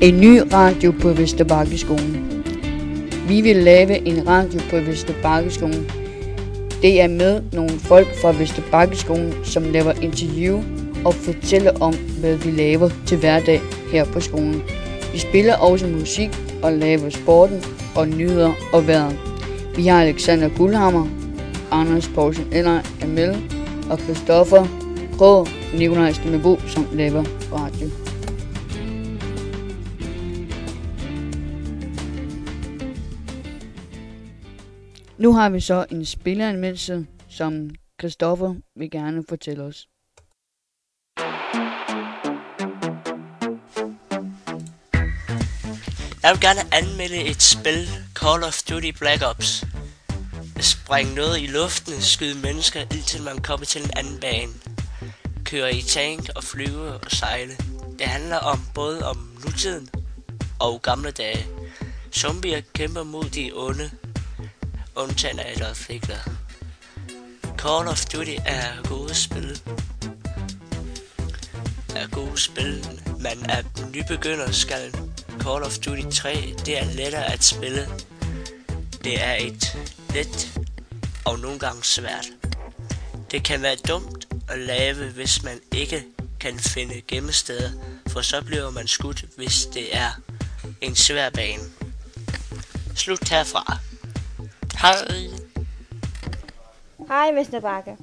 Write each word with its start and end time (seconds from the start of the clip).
En 0.00 0.20
ny 0.20 0.40
radio 0.52 0.92
på 0.92 1.08
Vesterbakkeskolen. 1.08 2.44
Vi 3.28 3.40
vil 3.40 3.56
lave 3.56 4.08
en 4.08 4.28
radio 4.28 4.60
på 4.70 4.76
Vesterbakkeskolen. 4.76 5.90
Det 6.82 7.00
er 7.00 7.08
med 7.08 7.42
nogle 7.52 7.70
folk 7.70 8.06
fra 8.20 8.32
Vesterbakkeskolen, 8.32 9.34
som 9.44 9.62
laver 9.62 9.92
interview 9.92 10.62
og 11.04 11.14
fortæller 11.14 11.72
om, 11.80 11.94
hvad 12.20 12.36
vi 12.36 12.50
laver 12.50 12.90
til 13.06 13.18
hverdag 13.18 13.60
her 13.92 14.04
på 14.04 14.20
skolen. 14.20 14.62
Vi 15.12 15.18
spiller 15.18 15.56
også 15.56 15.86
musik 15.86 16.30
og 16.62 16.72
laver 16.72 17.10
sporten 17.10 17.62
og 17.96 18.08
nyheder 18.08 18.52
og 18.72 18.86
vejret. 18.86 19.18
Vi 19.76 19.86
har 19.86 20.02
Alexander 20.02 20.48
Guldhammer, 20.56 21.06
Anders 21.70 22.08
Poulsen 22.08 22.46
Eller 22.52 22.80
Amel 23.02 23.36
og 23.90 23.98
Christoffer 23.98 24.66
Krog 25.16 25.46
Nikolaj 25.78 26.12
Stemmebo, 26.12 26.60
som 26.66 26.86
laver 26.92 27.24
radio. 27.52 28.07
Nu 35.18 35.32
har 35.32 35.48
vi 35.48 35.60
så 35.60 35.86
en 35.90 36.04
spilleranmeldelse, 36.04 37.06
som 37.28 37.70
Christoffer 38.00 38.54
vil 38.76 38.90
gerne 38.90 39.24
fortælle 39.28 39.62
os. 39.62 39.88
Jeg 46.22 46.30
vil 46.32 46.40
gerne 46.40 46.60
anmelde 46.74 47.30
et 47.30 47.42
spil, 47.42 47.88
Call 48.14 48.44
of 48.44 48.62
Duty 48.70 48.90
Black 48.98 49.22
Ops. 49.22 49.64
Springe 50.60 51.14
noget 51.14 51.40
i 51.40 51.46
luften, 51.46 52.00
skyde 52.00 52.38
mennesker 52.42 52.80
indtil 52.80 53.22
man 53.22 53.38
kommer 53.38 53.66
til 53.66 53.82
en 53.84 53.90
anden 53.96 54.20
bane. 54.20 54.52
Køre 55.44 55.74
i 55.74 55.82
tank 55.82 56.28
og 56.36 56.44
flyve 56.44 56.94
og 56.94 57.10
sejle. 57.10 57.52
Det 57.98 58.06
handler 58.06 58.36
om 58.36 58.58
både 58.74 59.08
om 59.10 59.16
nutiden 59.44 59.88
og 60.60 60.82
gamle 60.82 61.10
dage. 61.10 61.46
Zombier 62.12 62.60
kæmper 62.74 63.02
mod 63.02 63.24
de 63.24 63.52
onde, 63.54 63.90
undtagen 64.98 65.40
Adolf 65.40 65.88
Hitler. 65.88 66.18
Call 67.58 67.88
of 67.88 68.04
Duty 68.04 68.36
er 68.46 68.88
gode 68.88 69.14
spil. 69.14 69.60
Er 71.96 72.06
gode 72.06 72.40
spil. 72.40 73.00
Man 73.20 73.50
er 73.50 73.62
nybegynder 73.94 74.52
skal 74.52 74.92
Call 75.40 75.62
of 75.62 75.78
Duty 75.78 76.20
3, 76.20 76.54
det 76.66 76.78
er 76.78 76.84
lettere 76.84 77.32
at 77.32 77.44
spille. 77.44 77.88
Det 79.04 79.22
er 79.22 79.34
et 79.34 79.76
let 80.14 80.60
og 81.24 81.38
nogle 81.38 81.58
gange 81.58 81.84
svært. 81.84 82.26
Det 83.30 83.44
kan 83.44 83.62
være 83.62 83.76
dumt 83.76 84.28
at 84.48 84.58
lave, 84.58 85.10
hvis 85.10 85.42
man 85.42 85.60
ikke 85.72 86.04
kan 86.40 86.58
finde 86.58 87.02
gemmesteder, 87.08 87.70
for 88.06 88.20
så 88.20 88.42
bliver 88.42 88.70
man 88.70 88.88
skudt, 88.88 89.24
hvis 89.36 89.66
det 89.74 89.96
er 89.96 90.10
en 90.80 90.96
svær 90.96 91.30
bane. 91.30 91.62
Slut 92.94 93.28
herfra. 93.28 93.78
Hej. 94.82 94.94
Hej, 97.08 97.30
Mr. 97.32 97.60
Bakke. 97.60 97.96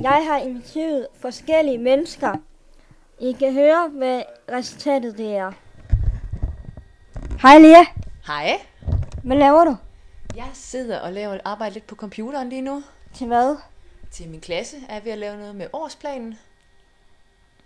Jeg 0.00 0.26
har 0.30 0.38
inviteret 0.38 1.06
forskellige 1.20 1.78
mennesker. 1.78 2.36
I 3.20 3.32
kan 3.32 3.52
høre, 3.52 3.88
hvad 3.88 4.22
resultatet 4.52 5.18
det 5.18 5.36
er. 5.36 5.52
Hej, 7.42 7.58
Lea. 7.58 7.84
Hej. 8.26 8.60
Hvad 9.24 9.36
laver 9.36 9.64
du? 9.64 9.76
Jeg 10.36 10.50
sidder 10.54 11.00
og 11.00 11.12
laver 11.12 11.38
arbejde 11.44 11.74
lidt 11.74 11.86
på 11.86 11.94
computeren 11.94 12.48
lige 12.48 12.62
nu. 12.62 12.82
Til 13.14 13.26
hvad? 13.26 13.56
Til 14.10 14.28
min 14.28 14.40
klasse 14.40 14.76
er 14.88 15.00
ved 15.00 15.12
at 15.12 15.18
lave 15.18 15.36
noget 15.36 15.54
med 15.54 15.66
årsplanen. 15.72 16.38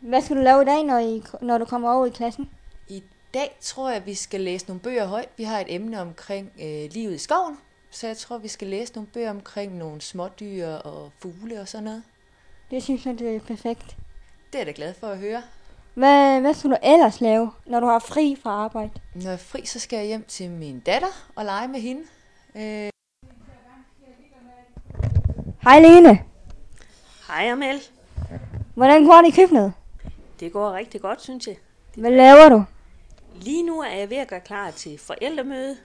Hvad 0.00 0.22
skal 0.22 0.36
du 0.36 0.42
lave 0.42 0.62
i 0.62 0.64
dag, 0.64 0.84
når, 0.84 0.98
I, 0.98 1.22
når 1.42 1.58
du 1.58 1.64
kommer 1.64 1.92
over 1.92 2.06
i 2.06 2.10
klassen? 2.10 2.50
I 2.88 3.02
dag 3.34 3.56
tror 3.60 3.90
jeg, 3.90 4.06
vi 4.06 4.14
skal 4.14 4.40
læse 4.40 4.66
nogle 4.66 4.80
bøger 4.80 5.06
højt. 5.06 5.28
Vi 5.36 5.44
har 5.44 5.60
et 5.60 5.74
emne 5.74 6.00
omkring 6.00 6.52
øh, 6.62 6.90
livet 6.92 7.14
i 7.14 7.18
skoven. 7.18 7.58
Så 7.96 8.06
jeg 8.06 8.16
tror, 8.16 8.38
vi 8.38 8.48
skal 8.48 8.68
læse 8.68 8.94
nogle 8.94 9.08
bøger 9.12 9.30
omkring 9.30 9.76
nogle 9.76 10.00
smådyr 10.00 10.66
og 10.68 11.12
fugle 11.18 11.60
og 11.60 11.68
sådan 11.68 11.84
noget. 11.84 12.02
Det 12.70 12.82
synes 12.82 13.06
jeg, 13.06 13.18
det 13.18 13.36
er 13.36 13.40
perfekt. 13.40 13.96
Det 14.52 14.54
er 14.54 14.58
jeg 14.58 14.66
da 14.66 14.72
glad 14.72 14.94
for 14.94 15.06
at 15.06 15.18
høre. 15.18 15.42
Hvad, 15.94 16.40
hvad 16.40 16.54
skal 16.54 16.70
du 16.70 16.76
ellers 16.82 17.20
lave, 17.20 17.52
når 17.66 17.80
du 17.80 17.86
har 17.86 17.98
fri 17.98 18.36
fra 18.42 18.50
arbejde? 18.50 18.90
Når 19.14 19.22
jeg 19.22 19.32
er 19.32 19.36
fri, 19.36 19.66
så 19.66 19.78
skal 19.78 19.96
jeg 19.96 20.06
hjem 20.06 20.24
til 20.28 20.50
min 20.50 20.80
datter 20.80 21.30
og 21.36 21.44
lege 21.44 21.68
med 21.68 21.80
hende. 21.80 22.02
Øh, 22.54 22.90
Hej, 25.62 25.80
Lene. 25.80 26.22
Hej 27.28 27.50
Amel. 27.50 27.80
Hvordan 28.74 29.04
går 29.04 29.22
det 29.22 29.28
i 29.28 29.36
køkkenet? 29.40 29.72
Det 30.40 30.52
går 30.52 30.72
rigtig 30.72 31.00
godt, 31.00 31.22
synes 31.22 31.46
jeg. 31.46 31.56
Hvad 31.94 32.10
laver 32.10 32.48
du? 32.48 32.64
Lige 33.34 33.62
nu 33.62 33.80
er 33.80 33.94
jeg 33.94 34.10
ved 34.10 34.16
at 34.16 34.28
gøre 34.28 34.40
klar 34.40 34.70
til 34.70 34.98
forældremøde 34.98 35.76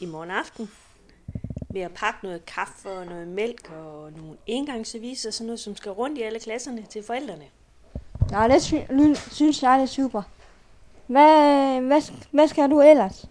i 0.00 0.06
morgen 0.06 0.30
aften. 0.30 0.70
Ved 1.72 1.80
at 1.80 1.92
pakke 1.94 2.18
noget 2.22 2.46
kaffe 2.46 2.90
og 2.90 3.06
noget 3.06 3.28
mælk 3.28 3.70
og 3.70 4.12
nogle 4.16 4.36
engangsservice 4.46 5.28
og 5.28 5.34
sådan 5.34 5.46
noget, 5.46 5.60
som 5.60 5.76
skal 5.76 5.92
rundt 5.92 6.18
i 6.18 6.22
alle 6.22 6.40
klasserne 6.40 6.82
til 6.90 7.02
forældrene. 7.06 7.44
Ja, 8.30 8.48
det 8.48 8.62
sy- 8.62 9.32
synes 9.32 9.62
jeg 9.62 9.76
det 9.78 9.82
er 9.82 9.86
super. 9.86 10.22
Hvad, 11.06 11.80
hvad, 11.80 12.02
hvad 12.30 12.48
skal 12.48 12.70
du 12.70 12.80
ellers? 12.80 13.28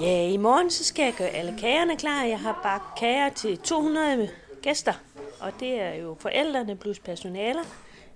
Ja, 0.00 0.28
i 0.28 0.36
morgen 0.36 0.70
så 0.70 0.84
skal 0.84 1.04
jeg 1.04 1.14
gøre 1.18 1.28
alle 1.28 1.54
kagerne 1.58 1.96
klar. 1.96 2.24
Jeg 2.24 2.40
har 2.40 2.60
bagt 2.62 2.98
kager 2.98 3.28
til 3.28 3.58
200 3.58 4.28
gæster, 4.62 4.92
og 5.40 5.52
det 5.60 5.80
er 5.80 5.94
jo 5.94 6.16
forældrene 6.20 6.76
plus 6.76 6.98
personaler. 6.98 7.62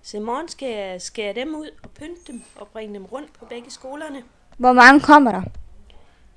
Så 0.03 0.17
i 0.17 0.21
morgen 0.21 0.49
skal 0.49 0.69
jeg 0.69 1.03
skære 1.03 1.33
dem 1.35 1.55
ud 1.55 1.69
og 1.83 1.91
pynte 1.91 2.33
dem 2.33 2.43
og 2.57 2.69
bringe 2.69 2.95
dem 2.95 3.05
rundt 3.05 3.33
på 3.33 3.45
begge 3.45 3.71
skolerne. 3.71 4.23
Hvor 4.59 4.73
mange 4.73 5.01
kommer 5.01 5.33
der? 5.33 5.43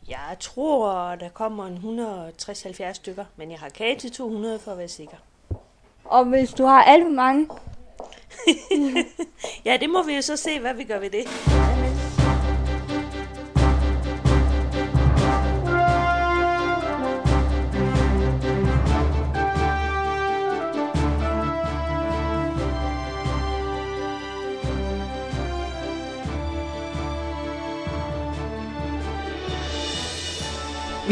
Jeg 0.09 0.37
tror, 0.39 1.15
der 1.15 1.29
kommer 1.29 1.65
en 1.65 2.29
160-70 2.39 2.93
stykker, 2.93 3.25
men 3.35 3.51
jeg 3.51 3.59
har 3.59 3.69
kage 3.69 3.95
til 3.95 4.11
200 4.11 4.59
for 4.59 4.71
at 4.71 4.77
være 4.77 4.87
sikker. 4.87 5.17
Og 6.05 6.25
hvis 6.25 6.49
du 6.49 6.65
har 6.65 6.83
alt 6.83 7.03
for 7.03 7.11
mange, 7.11 7.47
Ja, 9.65 9.77
det 9.77 9.89
må 9.89 10.03
vi 10.03 10.15
jo 10.15 10.21
så 10.21 10.37
se, 10.37 10.59
hvad 10.59 10.73
vi 10.73 10.83
gør 10.83 10.99
ved 10.99 11.09
det. 11.09 11.27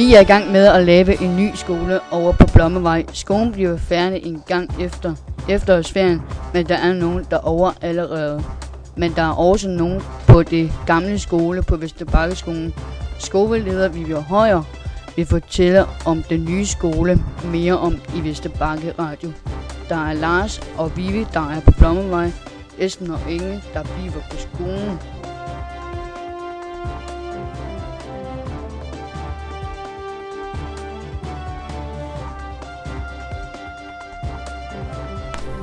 Vi 0.01 0.13
er 0.13 0.19
i 0.19 0.23
gang 0.23 0.51
med 0.51 0.67
at 0.67 0.83
lave 0.83 1.21
en 1.21 1.35
ny 1.35 1.49
skole 1.55 1.99
over 2.11 2.31
på 2.31 2.45
Blommevej. 2.53 3.05
Skolen 3.13 3.51
bliver 3.51 3.77
færdig 3.77 4.25
en 4.25 4.43
gang 4.47 4.81
efter 4.81 5.15
efterårsferien, 5.49 6.21
men 6.53 6.65
der 6.65 6.75
er 6.75 6.93
nogen 6.93 7.25
derovre 7.31 7.73
allerede. 7.81 8.43
Men 8.97 9.13
der 9.15 9.21
er 9.21 9.33
også 9.33 9.69
nogen 9.69 10.01
på 10.27 10.43
det 10.43 10.71
gamle 10.85 11.19
skole 11.19 11.63
på 11.63 11.75
Vesterbakkeskolen. 11.75 12.73
Skoleleder 13.19 13.89
Vivian 13.89 14.21
Højer 14.21 14.63
vil 15.15 15.25
fortælle 15.25 15.85
om 16.05 16.23
den 16.23 16.45
nye 16.45 16.65
skole 16.65 17.23
mere 17.51 17.77
om 17.77 17.95
i 18.15 18.23
Vesterbakke 18.23 18.93
Radio. 18.99 19.31
Der 19.89 20.07
er 20.07 20.13
Lars 20.13 20.61
og 20.77 20.97
Vivi, 20.97 21.25
der 21.33 21.49
er 21.49 21.59
på 21.65 21.71
Blommevej. 21.71 22.31
Esben 22.77 23.11
og 23.11 23.19
Inge, 23.29 23.63
der 23.73 23.83
bliver 23.83 24.11
på 24.31 24.37
skolen. 24.37 24.99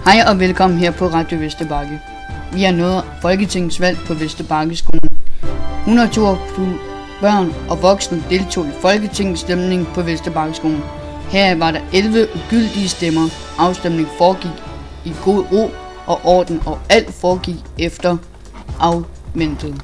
Hej 0.08 0.25
og 0.28 0.40
velkommen 0.40 0.78
her 0.78 0.90
på 0.90 1.06
Radio 1.06 1.38
Vesterbakke. 1.38 2.00
Vi 2.52 2.64
er 2.64 2.70
nået 2.70 3.05
folketingsvalg 3.22 3.99
på 4.06 4.14
Vesterbarkeskolen. 4.14 5.00
122 5.81 6.78
børn 7.20 7.52
og 7.70 7.82
voksne 7.82 8.25
deltog 8.31 8.66
i 8.66 8.70
folketingsstemning 8.81 9.87
på 9.94 10.02
Vesterbarkeskolen. 10.02 10.82
Her 11.31 11.55
var 11.55 11.70
der 11.70 11.81
11 11.93 12.26
ugyldige 12.34 12.88
stemmer. 12.88 13.28
Afstemningen 13.58 14.12
foregik 14.19 14.50
i 15.05 15.12
god 15.25 15.44
ro 15.52 15.70
og 16.06 16.20
orden, 16.25 16.62
og 16.66 16.78
alt 16.88 17.14
foregik 17.14 17.64
efter 17.78 18.16
afventet. 18.81 19.75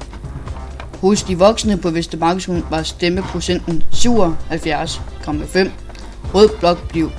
Hos 1.01 1.23
de 1.23 1.37
voksne 1.37 1.77
på 1.77 1.89
Vesterbarkeskolen 1.89 2.65
var 2.69 2.83
stemmeprocenten 2.83 3.83
77,5. 3.93 5.69
Rød 6.33 6.49
blok 6.59 6.89
blev 6.89 7.11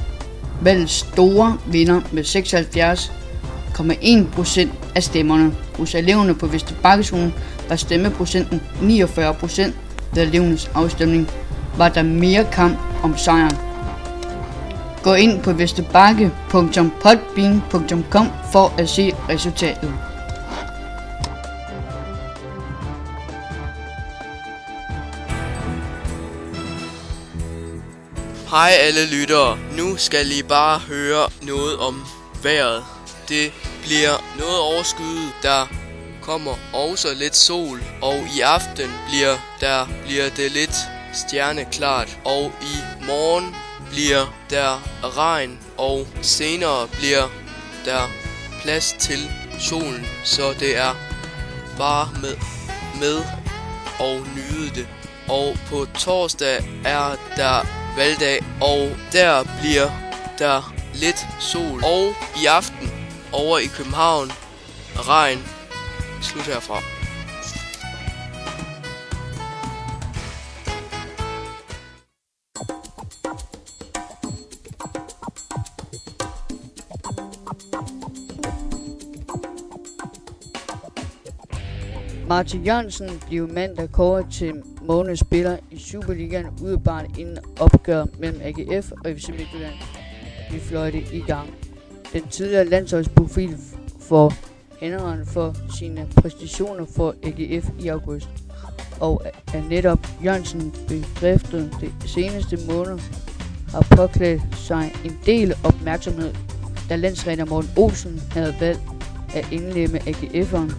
valgets 0.60 0.92
store 0.92 1.58
vinder 1.66 2.00
med 2.12 2.24
76,1 2.24 4.34
procent 4.34 4.72
af 4.94 5.02
stemmerne. 5.02 5.52
Hos 5.78 5.94
eleverne 5.94 6.34
på 6.34 6.46
Vesterbakkeskolen 6.46 7.34
var 7.68 7.76
stemmeprocenten 7.76 8.60
49 8.82 9.34
procent. 9.34 9.74
Ved 10.14 10.22
elevernes 10.22 10.70
afstemning 10.74 11.30
var 11.76 11.88
der 11.88 12.02
mere 12.02 12.46
kamp 12.52 12.78
om 13.02 13.18
sejren. 13.18 13.56
Gå 15.02 15.14
ind 15.14 15.42
på 15.42 15.52
vesterbakke.podbean.com 15.52 18.26
for 18.52 18.72
at 18.78 18.88
se 18.88 19.12
resultatet. 19.28 19.92
Hej 28.50 28.70
alle 28.70 29.06
lyttere. 29.06 29.58
Nu 29.72 29.96
skal 29.96 30.32
I 30.32 30.42
bare 30.42 30.78
høre 30.78 31.30
noget 31.42 31.78
om 31.78 32.04
vejret. 32.42 32.84
Det 33.28 33.52
bliver 33.82 34.24
noget 34.38 34.58
overskyet, 34.58 35.32
der 35.42 35.66
kommer 36.22 36.54
også 36.72 37.14
lidt 37.14 37.36
sol, 37.36 37.82
og 38.02 38.24
i 38.36 38.40
aften 38.40 38.90
bliver 39.08 39.36
der 39.60 39.86
bliver 40.04 40.28
det 40.28 40.52
lidt 40.52 40.76
stjerneklart, 41.12 42.18
og 42.24 42.52
i 42.62 43.04
morgen 43.06 43.56
bliver 43.90 44.34
der 44.50 44.82
regn, 45.02 45.58
og 45.78 46.06
senere 46.22 46.88
bliver 46.88 47.28
der 47.84 48.02
plads 48.62 48.94
til 48.98 49.30
solen, 49.58 50.06
så 50.24 50.54
det 50.60 50.76
er 50.76 50.94
bare 51.78 52.08
med, 52.22 52.36
med 53.00 53.24
og 53.98 54.20
nyde 54.36 54.74
det. 54.74 54.88
Og 55.28 55.56
på 55.70 55.86
torsdag 55.98 56.64
er 56.84 57.16
der 57.36 57.75
valgdag, 57.96 58.44
og 58.60 58.90
der 59.12 59.44
bliver 59.60 59.90
der 60.38 60.74
lidt 60.94 61.26
sol. 61.40 61.84
Og 61.84 62.14
i 62.42 62.46
aften 62.46 62.90
over 63.32 63.58
i 63.58 63.66
København 63.66 64.28
regn. 64.96 65.38
Slut 66.22 66.46
herfra. 66.46 66.80
Martin 82.28 82.64
Jørgensen 82.64 83.22
blev 83.28 83.48
mandag 83.48 83.92
kåret 83.92 84.26
til 84.32 84.62
månedens 84.88 85.20
spiller 85.20 85.56
i 85.70 85.78
Superligaen 85.78 86.46
udebart 86.62 87.18
inden 87.18 87.38
opgør 87.60 88.04
mellem 88.18 88.40
AGF 88.42 88.92
og 88.92 89.12
FC 89.16 89.28
Midtjylland 89.28 89.74
blev 90.48 90.60
fløjte 90.60 90.98
i 91.12 91.20
gang. 91.20 91.54
Den 92.12 92.28
tidligere 92.28 92.64
landsholdsprofil 92.64 93.56
for 94.00 94.32
hænderen 94.80 95.26
for 95.26 95.56
sine 95.78 96.06
præstationer 96.16 96.86
for 96.96 97.14
AGF 97.22 97.70
i 97.80 97.88
august, 97.88 98.28
og 99.00 99.22
er 99.54 99.62
netop 99.68 99.98
Jørgensen 100.24 100.74
bekræftet 100.88 101.70
det 101.80 101.92
seneste 102.04 102.58
måned 102.68 102.98
har 103.68 103.86
påklædt 103.96 104.42
sig 104.52 104.92
en 105.04 105.18
del 105.26 105.54
opmærksomhed, 105.64 106.34
da 106.88 106.96
landstræner 106.96 107.44
Morten 107.44 107.70
Olsen 107.76 108.22
havde 108.30 108.54
valgt 108.60 108.80
at 109.34 109.52
indlemme 109.52 109.98
AGF'eren 109.98 110.74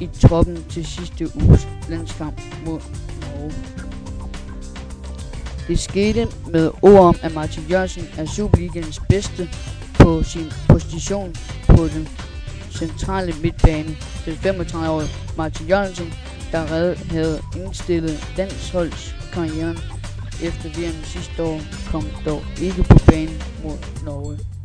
i 0.00 0.08
troppen 0.20 0.64
til 0.70 0.86
sidste 0.86 1.28
uges 1.36 1.68
landskamp 1.88 2.40
mod 2.66 2.80
Norge. 3.36 3.52
Det 5.68 5.78
skete 5.78 6.28
med 6.50 6.70
ord 6.82 7.00
om, 7.00 7.16
at 7.22 7.34
Martin 7.34 7.62
Jørgensen 7.70 8.04
er 8.18 8.26
Superligaens 8.26 9.00
bedste 9.08 9.48
på 9.98 10.22
sin 10.22 10.52
position 10.68 11.34
på 11.66 11.88
den 11.88 12.08
centrale 12.70 13.34
midtbane. 13.42 13.96
Den 14.24 14.34
35-årige 14.34 15.10
Martin 15.36 15.66
Jørgensen, 15.66 16.12
der 16.52 16.66
havde 17.10 17.40
indstillet 17.56 18.28
landsholdskarrieren 18.36 19.78
efter 20.42 20.68
VM 20.68 21.04
sidste 21.04 21.42
år, 21.42 21.60
kom 21.90 22.04
dog 22.24 22.42
ikke 22.60 22.82
på 22.82 22.98
banen 23.06 23.42
mod 23.62 24.55